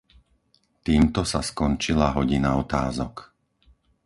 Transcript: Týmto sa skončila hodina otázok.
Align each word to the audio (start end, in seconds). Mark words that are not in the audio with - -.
Týmto 0.87 1.21
sa 1.31 1.41
skončila 1.49 2.07
hodina 2.17 2.49
otázok. 2.63 3.13